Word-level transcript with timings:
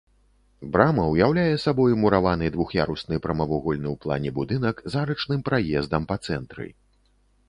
Брама 0.75 1.03
ўяўляе 1.09 1.57
сабой 1.65 1.91
мураваны 2.03 2.47
двух'ярусны 2.55 3.19
прамавугольны 3.25 3.87
ў 3.93 4.05
плане 4.05 4.29
будынак 4.39 4.81
з 4.95 4.99
арачным 5.03 5.45
праездам 5.51 6.09
па 6.13 6.17
цэнтры. 6.29 6.67